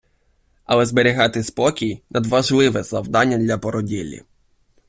[0.65, 4.23] Але зберігати спокій– надважливе завдання для породіллі.